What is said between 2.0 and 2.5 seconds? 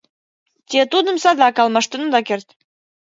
ода керт.